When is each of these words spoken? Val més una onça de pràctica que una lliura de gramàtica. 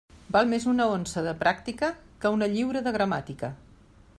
Val 0.35 0.47
més 0.53 0.63
una 0.71 0.87
onça 0.93 1.23
de 1.27 1.33
pràctica 1.43 1.91
que 2.25 2.33
una 2.39 2.51
lliura 2.55 2.85
de 2.89 2.95
gramàtica. 2.99 3.53